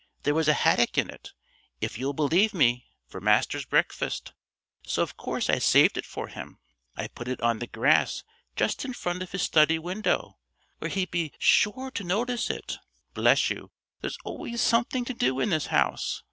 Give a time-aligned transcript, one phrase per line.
[0.23, 1.29] There was a haddock in it,
[1.79, 4.33] if you'll believe me, for Master's breakfast,
[4.81, 6.57] so of course I saved it for him.
[6.97, 8.23] I put it on the grass
[8.55, 10.39] just in front of his study window,
[10.79, 12.79] where he'd be sure to notice it.
[13.13, 13.69] Bless you,
[13.99, 16.19] there's always something to do in this house.